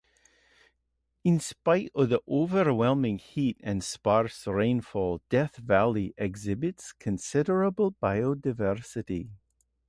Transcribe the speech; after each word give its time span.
In 1.23 1.39
spite 1.39 1.91
of 1.93 2.09
the 2.09 2.21
overwhelming 2.27 3.19
heat 3.19 3.57
and 3.63 3.83
sparse 3.83 4.47
rainfall, 4.47 5.21
Death 5.29 5.57
Valley 5.57 6.15
exhibits 6.17 6.91
considerable 6.91 7.91
biodiversity. 8.01 9.29